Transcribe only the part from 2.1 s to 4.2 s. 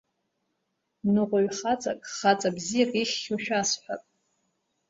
хаҵа бзиак ихьхьоу шәасҳәап.